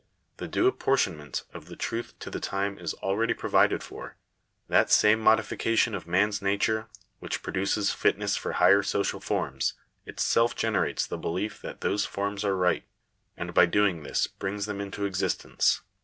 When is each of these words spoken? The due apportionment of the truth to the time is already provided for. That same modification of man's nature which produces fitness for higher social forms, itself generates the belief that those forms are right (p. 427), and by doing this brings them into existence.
The 0.37 0.47
due 0.47 0.65
apportionment 0.65 1.43
of 1.53 1.67
the 1.67 1.75
truth 1.75 2.17
to 2.21 2.31
the 2.31 2.39
time 2.39 2.79
is 2.79 2.95
already 2.95 3.35
provided 3.35 3.83
for. 3.83 4.15
That 4.67 4.89
same 4.89 5.19
modification 5.19 5.93
of 5.93 6.07
man's 6.07 6.41
nature 6.41 6.87
which 7.19 7.43
produces 7.43 7.91
fitness 7.93 8.35
for 8.35 8.53
higher 8.53 8.81
social 8.81 9.19
forms, 9.19 9.75
itself 10.07 10.55
generates 10.55 11.05
the 11.05 11.19
belief 11.19 11.61
that 11.61 11.81
those 11.81 12.03
forms 12.05 12.43
are 12.43 12.57
right 12.57 12.81
(p. 12.81 12.87
427), 13.35 13.47
and 13.49 13.53
by 13.53 13.67
doing 13.71 14.01
this 14.01 14.25
brings 14.25 14.65
them 14.65 14.81
into 14.81 15.05
existence. 15.05 15.81